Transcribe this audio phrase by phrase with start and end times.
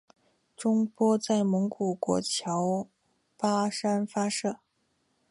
[0.57, 2.87] 中波在蒙古国乔
[3.37, 4.57] 巴山发射。